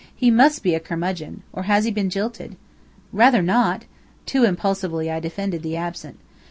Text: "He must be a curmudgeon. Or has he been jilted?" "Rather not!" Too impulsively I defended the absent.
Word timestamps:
"He 0.15 0.31
must 0.31 0.63
be 0.63 0.73
a 0.73 0.79
curmudgeon. 0.79 1.43
Or 1.53 1.61
has 1.69 1.85
he 1.85 1.91
been 1.91 2.09
jilted?" 2.09 2.55
"Rather 3.13 3.43
not!" 3.43 3.85
Too 4.25 4.43
impulsively 4.45 5.11
I 5.11 5.19
defended 5.19 5.61
the 5.61 5.77
absent. 5.77 6.17